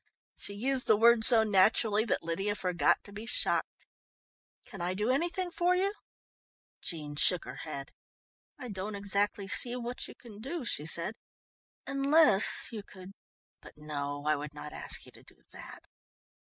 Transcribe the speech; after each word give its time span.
She 0.35 0.55
used 0.55 0.87
the 0.87 0.97
word 0.97 1.23
so 1.23 1.43
naturally 1.43 2.05
that 2.05 2.23
Lydia 2.23 2.55
forgot 2.55 3.03
to 3.03 3.11
be 3.13 3.27
shocked. 3.27 3.85
"Can 4.65 4.81
I 4.81 4.95
do 4.95 5.11
anything 5.11 5.51
for 5.51 5.75
you?" 5.75 5.93
Jean 6.81 7.15
shook 7.15 7.45
her 7.45 7.57
head. 7.57 7.91
"I 8.57 8.69
don't 8.69 8.95
exactly 8.95 9.47
see 9.47 9.75
what 9.75 10.07
you 10.07 10.15
can 10.15 10.41
do," 10.41 10.65
she 10.65 10.87
said, 10.87 11.13
"unless 11.85 12.69
you 12.71 12.81
could 12.81 13.11
but, 13.61 13.77
no, 13.77 14.25
I 14.25 14.35
would 14.35 14.55
not 14.55 14.73
ask 14.73 15.05
you 15.05 15.11
to 15.11 15.21
do 15.21 15.43
that!" 15.51 15.83